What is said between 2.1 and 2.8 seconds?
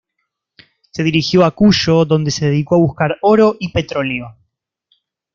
se dedicó a